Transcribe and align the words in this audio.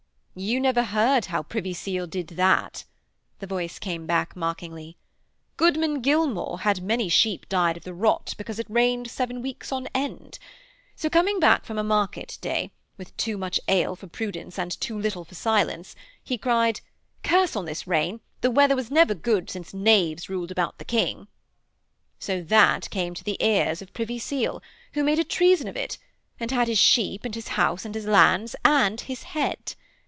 'You 0.33 0.61
never 0.61 0.83
heard 0.83 1.25
how 1.25 1.43
Privy 1.43 1.73
Seal 1.73 2.07
did 2.07 2.27
that,' 2.29 2.85
the 3.39 3.45
voice 3.47 3.77
came 3.77 4.05
back 4.05 4.33
mockingly. 4.33 4.95
'Goodman 5.57 6.01
Gilmaw 6.01 6.61
had 6.61 6.81
many 6.81 7.09
sheep 7.09 7.49
died 7.49 7.75
of 7.75 7.83
the 7.83 7.93
rot 7.93 8.33
because 8.37 8.57
it 8.57 8.65
rained 8.69 9.11
seven 9.11 9.41
weeks 9.41 9.73
on 9.73 9.87
end. 9.93 10.39
So, 10.95 11.09
coming 11.09 11.41
back 11.41 11.65
from 11.65 11.77
a 11.77 11.83
market 11.83 12.37
day, 12.39 12.71
with 12.97 13.15
too 13.17 13.37
much 13.37 13.59
ale 13.67 13.93
for 13.97 14.07
prudence 14.07 14.57
and 14.57 14.71
too 14.79 14.97
little 14.97 15.25
for 15.25 15.35
silence, 15.35 15.97
he 16.23 16.37
cried, 16.37 16.79
"Curse 17.25 17.57
on 17.57 17.65
this 17.65 17.85
rain! 17.85 18.21
The 18.39 18.51
weather 18.51 18.75
was 18.77 18.89
never 18.89 19.13
good 19.13 19.49
since 19.49 19.73
knaves 19.73 20.29
ruled 20.29 20.49
about 20.49 20.77
the 20.77 20.85
King." 20.85 21.27
So 22.19 22.41
that 22.41 22.89
came 22.89 23.13
to 23.15 23.23
the 23.25 23.35
ears 23.45 23.81
of 23.81 23.91
Privy 23.93 24.17
Seal, 24.17 24.63
who 24.93 25.03
made 25.03 25.19
a 25.19 25.25
treason 25.25 25.67
of 25.67 25.75
it, 25.75 25.97
and 26.39 26.51
had 26.51 26.69
his 26.69 26.79
sheep, 26.79 27.25
and 27.25 27.35
his 27.35 27.49
house, 27.59 27.83
and 27.83 27.93
his 27.93 28.05
lands, 28.07 28.55
and 28.63 29.01
his 29.01 29.23
head. 29.23 29.75